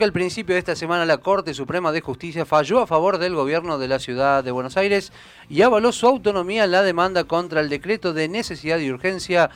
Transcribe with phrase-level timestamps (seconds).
[0.00, 3.78] Al principio de esta semana la Corte Suprema de Justicia falló a favor del gobierno
[3.78, 5.12] de la ciudad de Buenos Aires
[5.48, 9.50] y avaló su autonomía en la demanda contra el decreto de necesidad y urgencia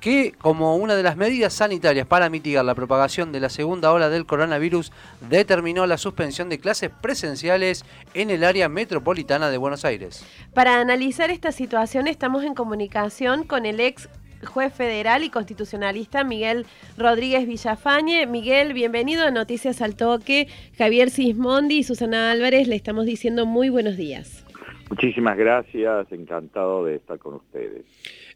[0.00, 4.08] que, como una de las medidas sanitarias para mitigar la propagación de la segunda ola
[4.08, 4.90] del coronavirus,
[5.30, 7.84] determinó la suspensión de clases presenciales
[8.14, 10.26] en el área metropolitana de Buenos Aires.
[10.54, 14.08] Para analizar esta situación estamos en comunicación con el ex
[14.44, 16.66] juez federal y constitucionalista Miguel
[16.96, 18.26] Rodríguez Villafañe.
[18.26, 20.48] Miguel, bienvenido a Noticias al Toque.
[20.76, 24.44] Javier Sismondi y Susana Álvarez le estamos diciendo muy buenos días.
[24.90, 27.84] Muchísimas gracias, encantado de estar con ustedes.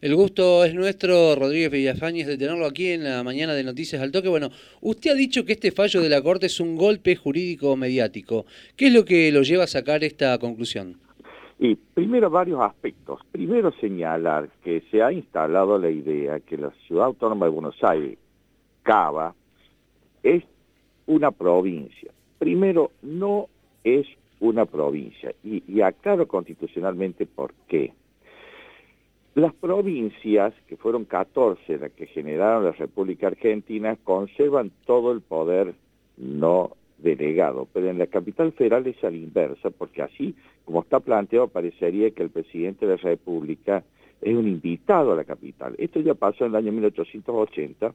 [0.01, 4.11] El gusto es nuestro, Rodríguez Villafañez, de tenerlo aquí en la mañana de Noticias al
[4.11, 4.29] Toque.
[4.29, 4.49] Bueno,
[4.81, 8.45] usted ha dicho que este fallo de la Corte es un golpe jurídico mediático.
[8.75, 10.97] ¿Qué es lo que lo lleva a sacar esta conclusión?
[11.59, 13.19] Y primero varios aspectos.
[13.33, 18.17] Primero señalar que se ha instalado la idea que la ciudad autónoma de Buenos Aires,
[18.81, 19.35] Cava,
[20.23, 20.45] es
[21.05, 22.11] una provincia.
[22.37, 23.47] Primero, no
[23.83, 24.07] es
[24.39, 25.33] una provincia.
[25.43, 27.91] Y, y aclaro constitucionalmente por qué.
[29.35, 35.75] Las provincias, que fueron 14 las que generaron la República Argentina, conservan todo el poder
[36.15, 36.71] no
[37.01, 41.47] delegado, pero en la capital federal es a la inversa, porque así como está planteado
[41.47, 43.83] parecería que el presidente de la República
[44.21, 45.75] es un invitado a la capital.
[45.77, 47.93] Esto ya pasó en el año 1880,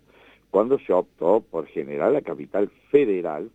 [0.50, 3.50] cuando se optó por generar la capital federal,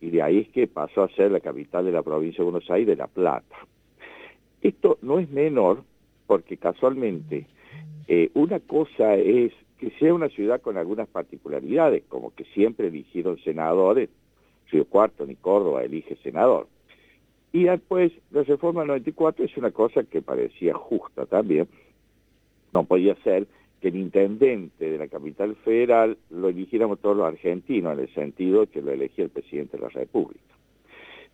[0.00, 2.70] y de ahí es que pasó a ser la capital de la provincia de Buenos
[2.70, 3.56] Aires, de La Plata.
[4.60, 5.84] Esto no es menor,
[6.26, 7.46] porque casualmente
[8.08, 13.38] eh, una cosa es que sea una ciudad con algunas particularidades, como que siempre eligieron
[13.38, 14.10] senadores,
[14.72, 16.66] Río Cuarto ni Córdoba elige senador.
[17.52, 21.68] Y después, la reforma 94 es una cosa que parecía justa también.
[22.72, 23.46] No podía ser
[23.80, 28.66] que el intendente de la capital federal lo eligiéramos todos los argentinos, en el sentido
[28.66, 30.40] que lo elegía el presidente de la República.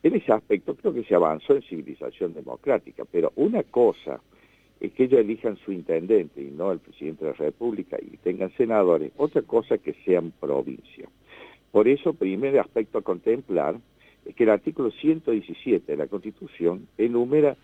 [0.03, 4.21] En ese aspecto creo que se avanzó en civilización democrática, pero una cosa
[4.81, 8.51] es que ellos elijan su intendente y no el presidente de la República y tengan
[8.57, 11.09] senadores, otra cosa que sean provincia.
[11.73, 13.77] Por eso, primer aspecto a contemplar
[14.25, 17.57] es que el artículo 117 de la Constitución enumera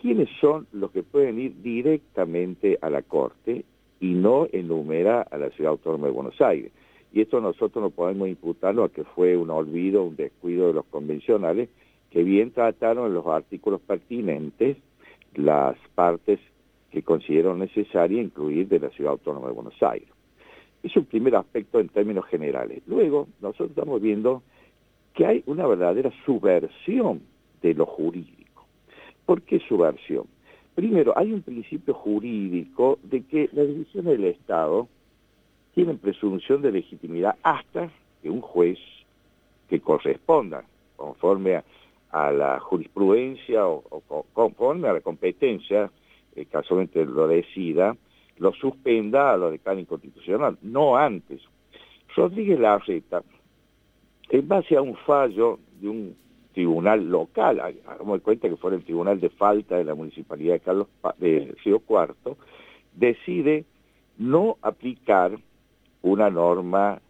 [0.00, 3.64] quiénes son los que pueden ir directamente a la Corte
[4.00, 6.72] y no enumera a la Ciudad Autónoma de Buenos Aires.
[7.12, 10.86] Y esto nosotros no podemos imputarlo a que fue un olvido, un descuido de los
[10.86, 11.68] convencionales,
[12.10, 14.76] que bien trataron en los artículos pertinentes
[15.34, 16.40] las partes
[16.90, 20.11] que consideraron necesaria incluir de la Ciudad Autónoma de Buenos Aires.
[20.82, 22.82] Es un primer aspecto en términos generales.
[22.86, 24.42] Luego, nosotros estamos viendo
[25.14, 27.22] que hay una verdadera subversión
[27.60, 28.66] de lo jurídico.
[29.26, 30.26] ¿Por qué subversión?
[30.74, 34.88] Primero, hay un principio jurídico de que las divisiones del Estado
[35.74, 37.90] tienen presunción de legitimidad hasta
[38.22, 38.78] que un juez
[39.68, 40.64] que corresponda
[40.96, 41.62] conforme
[42.10, 43.82] a, la jurisprudencia o,
[44.34, 45.90] conforme a la competencia,
[46.36, 47.96] eh, casualmente lo decida,
[48.42, 51.40] lo suspenda a lo declara inconstitucional, no antes.
[52.16, 53.22] Rodríguez Larreta,
[54.30, 56.16] en base a un fallo de un
[56.52, 60.60] tribunal local, hagamos de cuenta que fue el tribunal de falta de la municipalidad de
[60.60, 60.88] Carlos
[61.18, 62.36] de Río Cuarto,
[62.96, 63.64] decide
[64.18, 65.38] no aplicar
[66.02, 67.00] una norma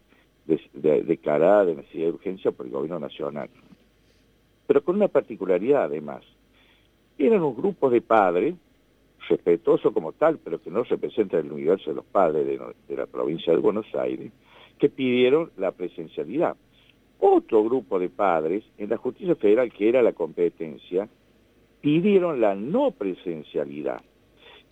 [0.75, 3.49] declarada de necesidad de urgencia por el gobierno nacional.
[4.67, 6.23] Pero con una particularidad además.
[7.19, 8.55] Eran un grupo de padres
[9.29, 13.53] respetuoso como tal, pero que no representa el universo de los padres de, la provincia
[13.53, 14.33] de Buenos Aires,
[14.79, 16.57] que pidieron la presencialidad.
[17.19, 21.09] Otro grupo de padres, en la justicia federal, que era la competencia,
[21.81, 24.03] pidieron la no presencialidad.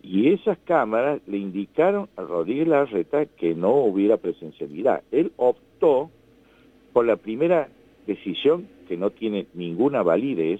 [0.01, 5.03] Y esas cámaras le indicaron a Rodríguez Larreta que no hubiera presencialidad.
[5.11, 6.09] Él optó
[6.91, 7.69] por la primera
[8.07, 10.59] decisión, que no tiene ninguna validez,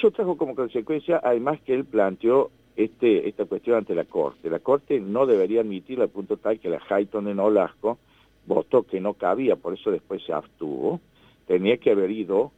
[0.00, 4.48] eso trajo como consecuencia, además que él planteó este, esta cuestión ante la Corte.
[4.48, 7.98] La Corte no debería admitirla al punto tal que la Hayton en Olasco
[8.46, 11.00] votó que no cabía, por eso después se abstuvo.
[11.46, 12.50] Tenía que haber ido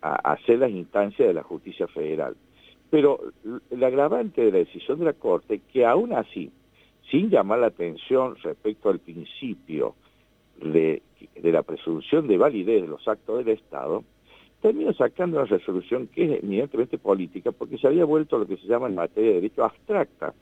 [0.00, 2.34] a hacer las instancias de la justicia federal.
[2.88, 3.20] Pero
[3.70, 6.50] el agravante de la decisión de la Corte, que aún así,
[7.10, 9.96] sin llamar la atención respecto al principio
[10.62, 11.02] de,
[11.34, 14.02] de la presunción de validez de los actos del Estado,
[14.66, 18.66] terminó sacando una resolución que es evidentemente política porque se había vuelto lo que se
[18.66, 20.34] llama en materia de derecho abstracta,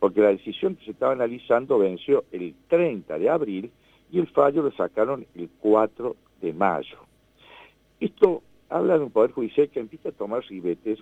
[0.00, 3.70] porque la decisión que se estaba analizando venció el 30 de abril
[4.10, 6.98] y el fallo lo sacaron el 4 de mayo.
[8.00, 10.98] Esto habla de un poder judicial que empieza a tomar ribetes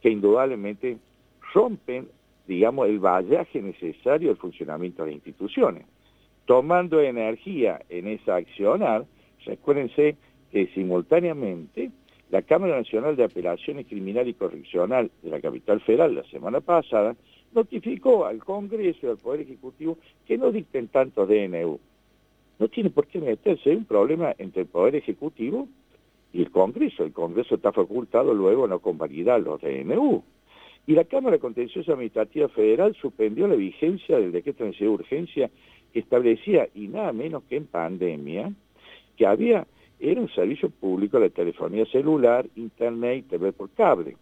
[0.00, 0.98] que indudablemente
[1.54, 2.06] rompen,
[2.46, 5.84] digamos, el vallaje necesario del funcionamiento de las instituciones.
[6.44, 9.06] Tomando energía en esa accionar,
[9.44, 10.16] recuérdense
[10.50, 11.90] que simultáneamente
[12.30, 17.16] la Cámara Nacional de Apelaciones Criminal y Correccional de la capital federal la semana pasada
[17.54, 21.78] notificó al Congreso y al Poder Ejecutivo que no dicten tantos DNU.
[22.58, 25.68] No tiene por qué meterse, un problema entre el Poder Ejecutivo
[26.32, 27.04] y el Congreso.
[27.04, 30.22] El Congreso está facultado luego a no convalidar los DNU.
[30.86, 35.50] Y la Cámara Contenciosa Administrativa Federal suspendió la vigencia del decreto de de urgencia
[35.92, 38.52] que establecía, y nada menos que en pandemia,
[39.16, 39.66] que había,
[39.98, 44.16] era un servicio público de telefonía celular, internet y TV por cable.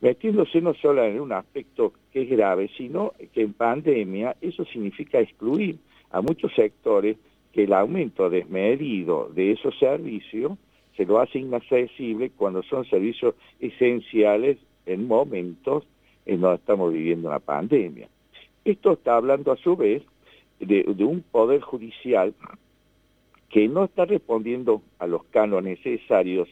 [0.00, 5.20] Metiéndose no solo en un aspecto que es grave, sino que en pandemia eso significa
[5.20, 5.78] excluir
[6.10, 7.16] a muchos sectores
[7.52, 10.52] que el aumento desmedido de esos servicios
[10.96, 15.84] se lo hace inaccesible cuando son servicios esenciales en momentos
[16.26, 18.08] en donde estamos viviendo una pandemia.
[18.64, 20.02] Esto está hablando a su vez
[20.60, 22.34] de, un poder judicial
[23.50, 26.48] que no está respondiendo a los cánones necesarios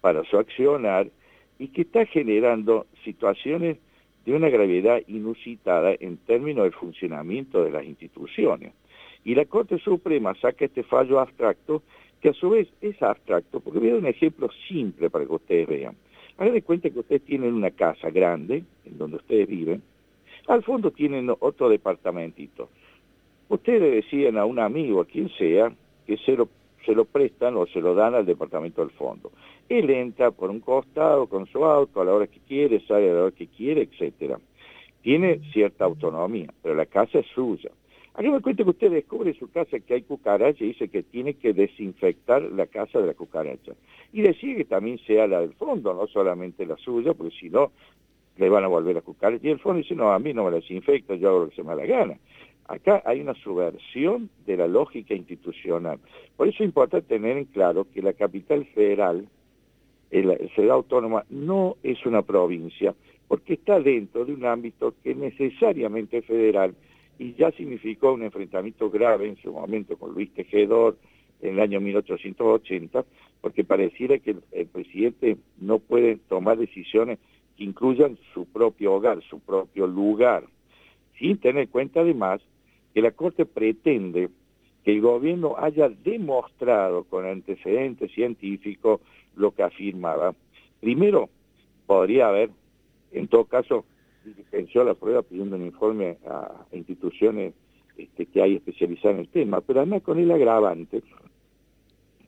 [0.00, 1.08] para su accionar
[1.58, 3.78] y que está generando situaciones
[4.26, 8.72] de una gravedad inusitada en términos del funcionamiento de las instituciones.
[9.24, 11.82] Y la Corte Suprema saca este fallo abstracto,
[12.20, 15.32] que a su vez es abstracto, porque voy a dar un ejemplo simple para que
[15.32, 15.96] ustedes vean.
[16.36, 19.82] Hagan de cuenta que ustedes tienen una casa grande, en donde ustedes viven,
[20.48, 22.70] al fondo tienen otro departamentito.
[23.48, 25.72] Ustedes deciden a un amigo, a quien sea,
[26.10, 26.48] que se lo,
[26.84, 29.30] se lo prestan o se lo dan al departamento del fondo.
[29.68, 33.14] Él entra por un costado con su auto a la hora que quiere, sale a
[33.14, 34.40] la hora que quiere, etcétera.
[35.00, 37.70] Tiene cierta autonomía, pero la casa es suya.
[38.18, 41.52] me cuenta que usted descubre su casa que hay cucaracha y dice que tiene que
[41.52, 43.74] desinfectar la casa de la cucaracha
[44.12, 47.70] y decide que también sea la del fondo, no solamente la suya, porque si no,
[48.36, 49.38] le van a volver a cucar.
[49.40, 51.54] Y el fondo dice, no, a mí no me la desinfecta, yo hago lo que
[51.54, 52.18] se me da la gana.
[52.70, 55.98] Acá hay una subversión de la lógica institucional.
[56.36, 59.26] Por eso es importante tener en claro que la capital federal,
[60.12, 62.94] la ciudad autónoma, no es una provincia,
[63.26, 66.76] porque está dentro de un ámbito que necesariamente es federal
[67.18, 70.96] y ya significó un enfrentamiento grave en su momento con Luis Tejedor,
[71.42, 73.04] en el año 1880,
[73.40, 77.18] porque pareciera que el, presidente no puede tomar decisiones
[77.56, 80.44] que incluyan su propio hogar, su propio lugar,
[81.18, 82.40] sin tener en cuenta además
[82.94, 84.28] que la Corte pretende
[84.84, 89.00] que el gobierno haya demostrado con antecedentes científicos
[89.36, 90.34] lo que afirmaba.
[90.80, 91.28] Primero,
[91.86, 92.50] podría haber,
[93.12, 93.84] en todo caso,
[94.24, 97.54] diligenció la prueba pidiendo un informe a instituciones
[97.96, 101.02] este, que hay especializadas en el tema, pero además con el agravante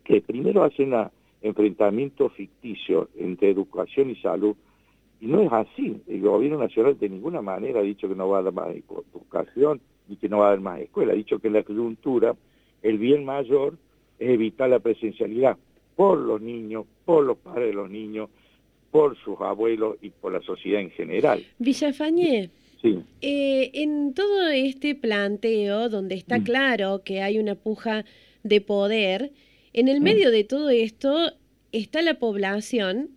[0.04, 1.08] que primero hacen un
[1.40, 4.56] enfrentamiento ficticio entre educación y salud,
[5.20, 6.02] y no es así.
[6.08, 9.80] El gobierno nacional de ninguna manera ha dicho que no va a dar más educación
[10.08, 11.12] ni que no va a haber más escuela.
[11.12, 12.34] Ha dicho que en la coyuntura
[12.82, 13.78] el bien mayor
[14.18, 15.56] es evitar la presencialidad
[15.96, 18.28] por los niños, por los padres de los niños,
[18.90, 21.44] por sus abuelos y por la sociedad en general.
[21.58, 22.50] Villafañé,
[22.80, 22.98] sí.
[23.20, 26.44] Eh, en todo este planteo donde está mm.
[26.44, 28.04] claro que hay una puja
[28.42, 29.32] de poder,
[29.72, 30.04] en el mm.
[30.04, 31.32] medio de todo esto
[31.72, 33.10] está la población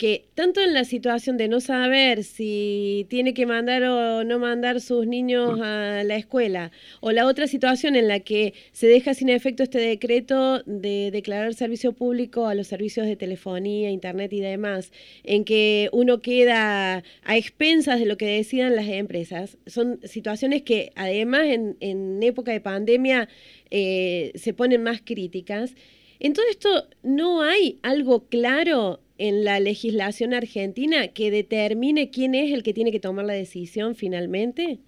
[0.00, 4.80] que tanto en la situación de no saber si tiene que mandar o no mandar
[4.80, 5.62] sus niños mm.
[5.62, 9.78] a la escuela, o la otra situación en la que se deja sin efecto este
[9.78, 14.90] decreto de declarar servicio público a los servicios de telefonía, internet y demás,
[15.22, 20.92] en que uno queda a expensas de lo que decidan las empresas, son situaciones que
[20.96, 23.28] además en, en época de pandemia
[23.70, 25.74] eh, se ponen más críticas.
[26.20, 32.54] En todo esto, ¿no hay algo claro en la legislación argentina que determine quién es
[32.54, 34.78] el que tiene que tomar la decisión finalmente?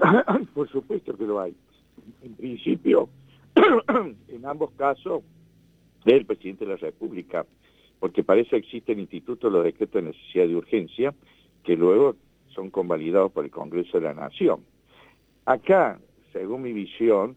[0.54, 1.54] Por supuesto que lo hay.
[2.22, 3.10] En principio,
[4.28, 5.22] en ambos casos,
[6.06, 7.46] del presidente de la República,
[7.98, 11.14] porque para eso existe el Instituto los Decretos de Necesidad de Urgencia,
[11.62, 12.16] que luego
[12.54, 14.60] son convalidados por el Congreso de la Nación.
[15.44, 15.98] Acá,
[16.32, 17.36] según mi visión,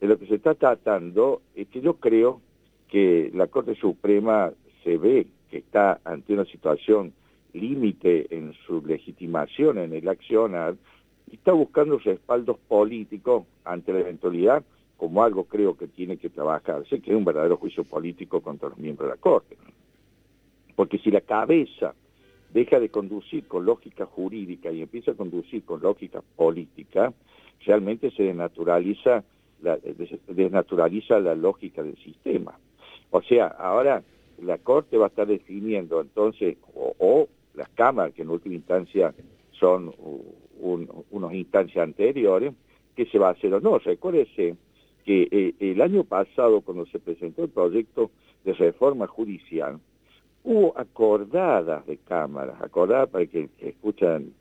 [0.00, 2.40] de lo que se está tratando es que yo creo
[2.88, 4.52] que la Corte Suprema
[4.84, 7.12] se ve que está ante una situación
[7.52, 10.76] límite en su legitimación en el accionar
[11.30, 14.64] y está buscando respaldos políticos ante la eventualidad
[14.96, 18.78] como algo creo que tiene que trabajarse, que es un verdadero juicio político contra los
[18.78, 19.58] miembros de la Corte.
[20.74, 21.94] Porque si la cabeza
[22.54, 27.12] deja de conducir con lógica jurídica y empieza a conducir con lógica política,
[27.66, 29.22] realmente se desnaturaliza
[30.28, 32.58] desnaturaliza la lógica del sistema.
[33.10, 34.02] O sea, ahora
[34.40, 39.14] la Corte va a estar definiendo entonces, o, las cámaras, que en última instancia
[39.50, 39.94] son
[40.60, 42.54] unos instancias anteriores,
[42.96, 43.78] qué se va a hacer o no.
[43.78, 44.56] Recuérdese
[45.04, 48.10] que eh, el año pasado, cuando se presentó el proyecto
[48.44, 49.78] de reforma judicial,
[50.44, 54.32] hubo acordadas de cámaras, acordadas para que, escuchan,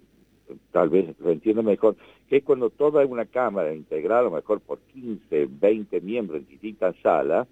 [0.71, 1.95] tal vez lo entiendan mejor,
[2.27, 7.47] que es cuando toda una cámara integrada, mejor por 15, 20 miembros en distintas salas,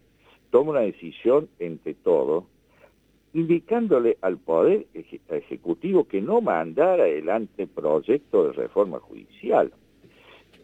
[0.51, 2.45] toma una decisión entre todos,
[3.33, 4.87] indicándole al Poder
[5.29, 9.71] Ejecutivo que no mandara el anteproyecto de reforma judicial.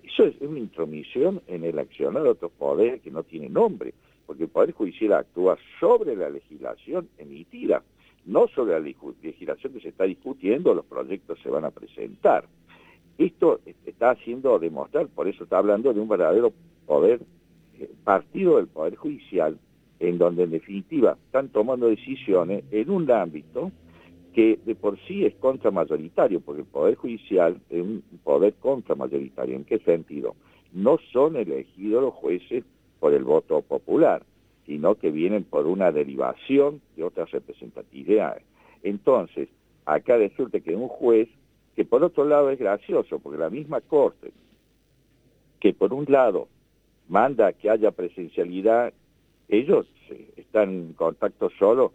[0.03, 3.93] Eso es una intromisión en el accionar de otros poderes que no tiene nombre
[4.25, 7.83] porque el Poder Judicial actúa sobre la legislación emitida,
[8.25, 12.45] no sobre la legislación que se está discutiendo, los proyectos se van a presentar.
[13.17, 16.51] Esto está haciendo demostrar, por eso está hablando de un verdadero
[16.85, 17.21] poder,
[17.79, 19.57] eh, partido del Poder Judicial,
[19.99, 23.71] en donde en definitiva están tomando decisiones en un ámbito
[24.33, 29.55] que de por sí es contramayoritario, porque el Poder Judicial es un poder contramayoritario.
[29.55, 30.35] ¿En qué sentido?
[30.73, 32.65] No son elegidos los jueces
[32.99, 34.23] por el voto popular,
[34.65, 38.43] sino que vienen por una derivación de otras representatividades.
[38.83, 39.47] Entonces,
[39.85, 41.29] acá resulta que un juez,
[41.75, 44.31] que por otro lado es gracioso, porque la misma Corte,
[45.61, 46.49] que por un lado
[47.07, 48.93] manda que haya presencialidad,
[49.47, 49.87] ellos
[50.35, 51.93] están en contacto solo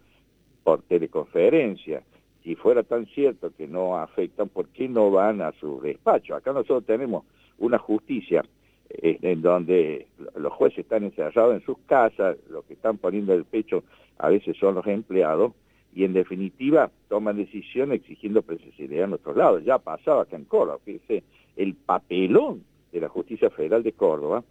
[0.62, 2.02] por teleconferencia.
[2.42, 6.34] Si fuera tan cierto que no afectan, ¿por qué no van a su despacho?
[6.34, 7.24] Acá nosotros tenemos
[7.58, 8.44] una justicia
[8.88, 13.84] en donde los jueces están encerrados en sus casas, los que están poniendo el pecho
[14.18, 15.52] a veces son los empleados,
[15.94, 19.64] y en definitiva toman decisiones exigiendo presencialidad en otros lados.
[19.64, 21.24] Ya pasaba acá en Córdoba, fíjese,
[21.56, 24.44] el papelón de la Justicia Federal de Córdoba,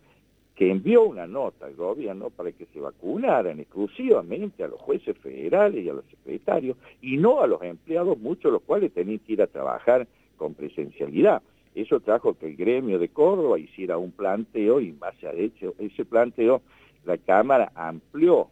[0.60, 5.86] que envió una nota al gobierno para que se vacunaran exclusivamente a los jueces federales
[5.86, 9.32] y a los secretarios, y no a los empleados, muchos de los cuales tenían que
[9.32, 11.42] ir a trabajar con presencialidad.
[11.76, 15.76] Eso trajo que el gremio de Córdoba hiciera un planteo y en base a hecho,
[15.80, 16.62] ese planteo
[17.06, 18.50] la Cámara amplió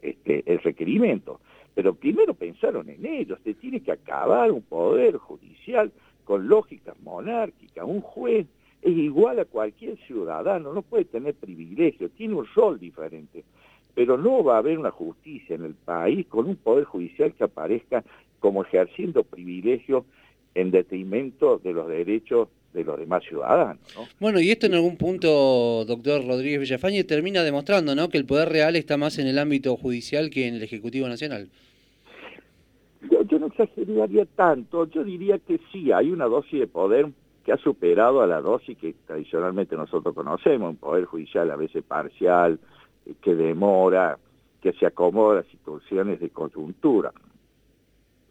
[0.00, 1.40] este, el requerimiento.
[1.74, 5.90] Pero primero pensaron en ellos, se tiene que acabar un poder judicial
[6.22, 7.84] con lógica monárquica.
[7.84, 8.46] Un juez
[8.82, 13.44] es igual a cualquier ciudadano, no puede tener privilegio, tiene un rol diferente.
[13.94, 17.44] Pero no va a haber una justicia en el país con un poder judicial que
[17.44, 18.04] aparezca
[18.38, 20.04] como ejerciendo privilegios
[20.54, 23.78] en detrimento de los derechos de los demás ciudadanos.
[24.20, 28.08] Bueno, y esto en algún punto, doctor Rodríguez Villafañe, termina demostrando ¿no?
[28.08, 31.48] que el poder real está más en el ámbito judicial que en el Ejecutivo Nacional.
[33.10, 37.08] Yo, no exageraría tanto, yo diría que sí, hay una dosis de poder
[37.48, 41.82] que ha superado a la dosis que tradicionalmente nosotros conocemos, un poder judicial a veces
[41.82, 42.60] parcial,
[43.06, 44.18] eh, que demora,
[44.60, 47.10] que se acomoda a situaciones de coyuntura.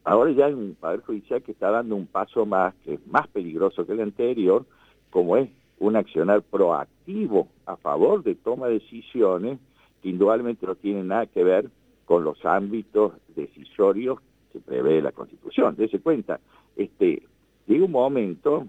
[0.03, 3.27] Ahora ya hay un Poder Judicial que está dando un paso más, que es más
[3.29, 4.67] peligroso que el anterior,
[5.09, 9.57] como es un accionar proactivo a favor de toma de decisiones
[10.03, 11.71] que indudablemente no tienen nada que ver
[12.05, 14.19] con los ámbitos decisorios
[14.53, 15.75] que prevé la Constitución.
[15.75, 16.39] Dese cuenta,
[16.75, 17.23] este,
[17.65, 18.67] llega un momento,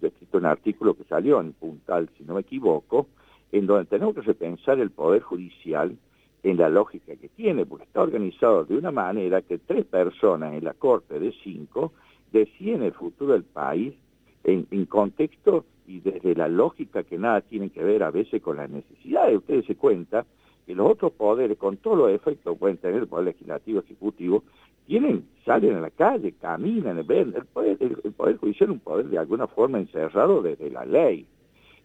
[0.00, 3.08] yo he escrito un artículo que salió en Puntal, si no me equivoco,
[3.52, 5.96] en donde tenemos que repensar el Poder Judicial
[6.42, 10.64] en la lógica que tiene, porque está organizado de una manera que tres personas en
[10.64, 11.92] la corte de cinco
[12.32, 13.94] deciden el futuro del país
[14.44, 18.70] en, contexto y desde la lógica que nada tiene que ver a veces con las
[18.70, 19.36] necesidades.
[19.36, 20.24] Ustedes se cuenta
[20.70, 24.44] que los otros poderes, con todos los efectos que pueden tener el poder legislativo, ejecutivo,
[24.86, 29.06] tienen, salen a la calle, caminan, ven, el poder, el, poder judicial es un poder
[29.06, 31.26] de alguna forma encerrado desde la ley.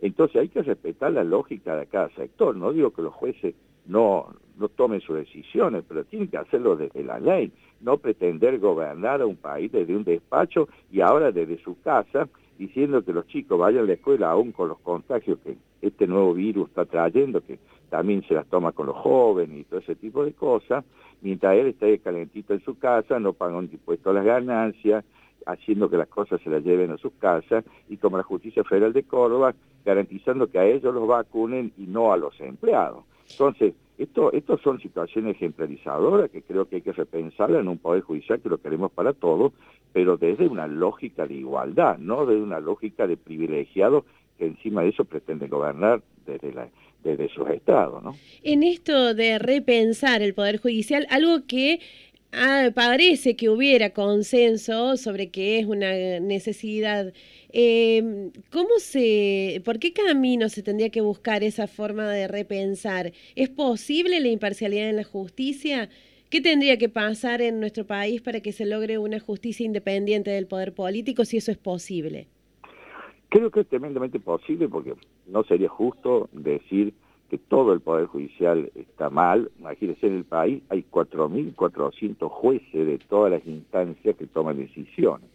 [0.01, 2.55] Entonces hay que respetar la lógica de cada sector.
[2.55, 3.55] No digo que los jueces
[3.87, 7.51] no, no tomen sus decisiones, pero tienen que hacerlo desde la ley,
[7.81, 13.03] no pretender gobernar a un país desde un despacho y ahora desde su casa, diciendo
[13.03, 16.69] que los chicos vayan a la escuela aún con los contagios que este nuevo virus
[16.69, 17.59] está trayendo, que
[17.89, 20.83] también se las toma con los jóvenes y todo ese tipo de cosas,
[21.21, 25.03] mientras él esté calentito en su casa, no paga un impuesto a las ganancias,
[25.45, 28.93] haciendo que las cosas se las lleven a sus casas, y como la Justicia Federal
[28.93, 33.03] de Córdoba, garantizando que a ellos los vacunen y no a los empleados.
[33.29, 38.01] Entonces, esto, estos son situaciones ejemplarizadoras que creo que hay que repensarla en un poder
[38.01, 39.53] judicial que lo queremos para todos,
[39.93, 44.05] pero desde una lógica de igualdad, no desde una lógica de privilegiado
[44.37, 46.67] que encima de eso pretende gobernar desde la
[47.05, 48.15] desde sus estados, ¿no?
[48.41, 51.79] En esto de repensar el poder judicial, algo que
[52.35, 57.13] ah, parece que hubiera consenso sobre que es una necesidad
[57.57, 63.13] eh, ¿Cómo se, por qué camino se tendría que buscar esa forma de repensar?
[63.33, 65.87] ¿Es posible la imparcialidad en la justicia?
[66.29, 70.47] ¿Qué tendría que pasar en nuestro país para que se logre una justicia independiente del
[70.47, 72.27] poder político, si eso es posible?
[73.29, 74.93] Creo que es tremendamente posible porque
[75.25, 76.93] no sería justo decir
[77.29, 79.51] que todo el Poder Judicial está mal.
[79.59, 85.29] Imagínense, en el país hay 4.400 jueces de todas las instancias que toman decisiones.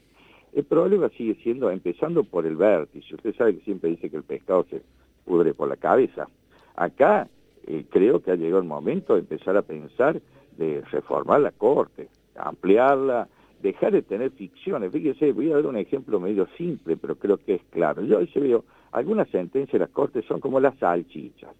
[0.52, 3.14] El problema sigue siendo, empezando por el vértice.
[3.14, 4.82] Usted sabe que siempre dice que el pescado se
[5.24, 6.28] pudre por la cabeza.
[6.74, 7.28] Acá
[7.66, 10.20] eh, creo que ha llegado el momento de empezar a pensar
[10.56, 13.28] de reformar la Corte, ampliarla,
[13.62, 14.92] dejar de tener ficciones.
[14.92, 18.02] Fíjese, voy a dar un ejemplo medio simple, pero creo que es claro.
[18.02, 21.50] Yo hoy se veo, algunas sentencias de las Cortes son como las salchichas.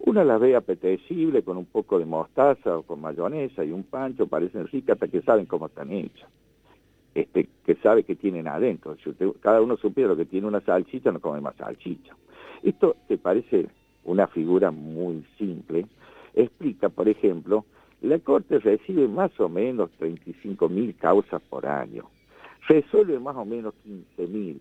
[0.00, 4.26] Una las ve apetecible con un poco de mostaza o con mayonesa y un pancho,
[4.26, 6.28] parecen ricas hasta que saben cómo están hechas.
[7.14, 8.96] Este, que sabe que tienen adentro.
[9.02, 12.14] Si cada uno supiera lo que tiene una salchicha, no come más salchicha.
[12.62, 13.68] Esto te parece
[14.04, 15.86] una figura muy simple.
[16.34, 17.64] Explica, por ejemplo,
[18.00, 22.04] la Corte recibe más o menos 35 mil causas por año.
[22.68, 24.60] Resuelve más o menos 15 mil.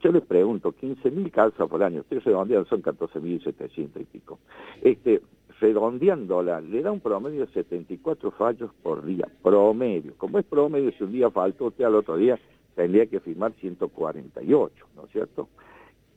[0.00, 4.04] Yo les pregunto, 15 mil causas por año, ustedes redondean, son 14 mil 700 y
[4.04, 4.38] pico.
[4.82, 5.20] Este,
[5.60, 10.14] redondeándola, le da un promedio de 74 fallos por día, promedio.
[10.16, 12.38] Como es promedio, si un día faltó usted al otro día,
[12.74, 15.48] tendría que firmar 148, ¿no es cierto?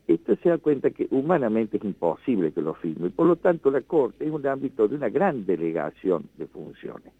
[0.08, 3.72] Esto se da cuenta que humanamente es imposible que lo firme, y por lo tanto
[3.72, 7.14] la Corte es un ámbito de una gran delegación de funciones.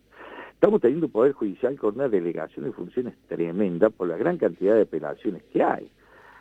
[0.54, 4.76] Estamos teniendo un Poder Judicial con una delegación de funciones tremenda por la gran cantidad
[4.76, 5.90] de apelaciones que hay.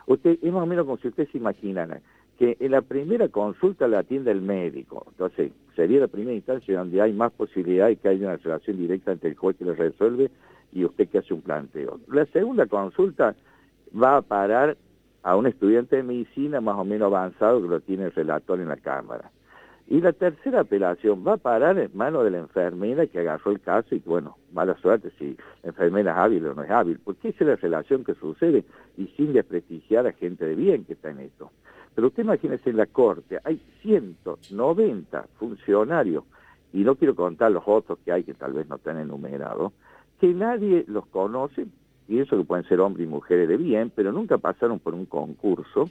[0.07, 2.01] Usted, es más o menos como si usted se imaginara
[2.37, 5.05] que en la primera consulta la atienda el médico.
[5.09, 9.11] Entonces, sería la primera instancia donde hay más posibilidad de que haya una relación directa
[9.11, 10.31] entre el juez que le resuelve
[10.71, 11.99] y usted que hace un planteo.
[12.07, 13.35] La segunda consulta
[13.95, 14.75] va a parar
[15.23, 18.69] a un estudiante de medicina más o menos avanzado que lo tiene el relator en
[18.69, 19.29] la Cámara.
[19.91, 23.59] Y la tercera apelación va a parar en manos de la enfermera que agarró el
[23.59, 27.27] caso y bueno, mala suerte si la enfermera es hábil o no es hábil, porque
[27.27, 28.63] esa es la relación que sucede
[28.95, 31.51] y sin desprestigiar a gente de bien que está en esto.
[31.93, 36.23] Pero usted imagínese en la Corte, hay 190 funcionarios,
[36.71, 39.73] y no quiero contar los otros que hay que tal vez no están enumerados,
[40.21, 41.67] que nadie los conoce,
[42.07, 45.05] y eso que pueden ser hombres y mujeres de bien, pero nunca pasaron por un
[45.05, 45.89] concurso,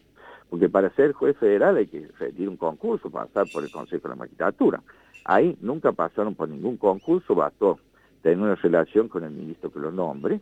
[0.50, 4.08] porque para ser juez federal hay que rendir un concurso, pasar por el Consejo de
[4.10, 4.82] la Magistratura.
[5.24, 7.78] Ahí nunca pasaron por ningún concurso, bastó
[8.20, 10.40] tener una relación con el ministro que lo nombre,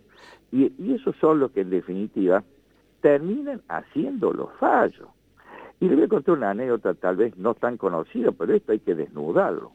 [0.50, 2.42] y, y esos son los que en definitiva
[3.02, 5.08] terminan haciendo los fallos.
[5.78, 8.80] Y le voy a contar una anécdota tal vez no tan conocida, pero esto hay
[8.80, 9.72] que desnudarlo.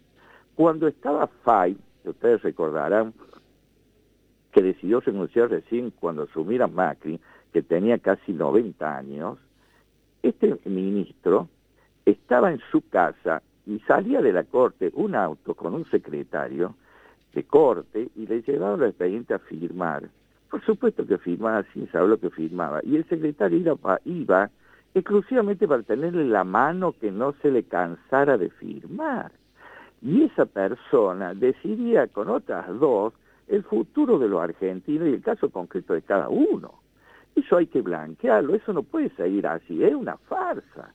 [0.56, 3.13] Cuando estaba Fay, que ustedes recordarán,
[4.52, 7.19] que decidió renunciar recién cuando asumiera Macri,
[7.54, 9.38] que tenía casi 90 años,
[10.24, 11.50] este ministro
[12.06, 16.76] estaba en su casa y salía de la corte un auto con un secretario
[17.34, 20.10] de corte y le llevaba al expediente a firmar.
[20.50, 22.80] Por supuesto que firmaba sin saber lo que firmaba.
[22.84, 24.50] Y el secretario iba, iba
[24.94, 29.32] exclusivamente para tenerle la mano que no se le cansara de firmar.
[30.02, 33.14] Y esa persona decidía con otras dos
[33.48, 36.83] el futuro de los argentinos y el caso concreto de cada uno.
[37.36, 40.93] Eso hay que blanquearlo, eso no puede seguir así, es una farsa.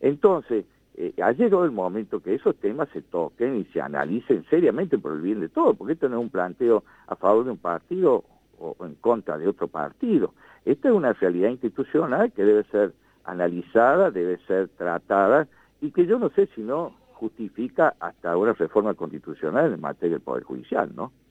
[0.00, 0.64] Entonces,
[0.96, 5.12] eh, ha llegado el momento que esos temas se toquen y se analicen seriamente por
[5.12, 8.24] el bien de todos, porque esto no es un planteo a favor de un partido
[8.58, 10.32] o en contra de otro partido.
[10.64, 12.92] Esta es una realidad institucional que debe ser
[13.24, 15.48] analizada, debe ser tratada
[15.80, 20.22] y que yo no sé si no justifica hasta una reforma constitucional en materia del
[20.22, 21.12] Poder Judicial, ¿no?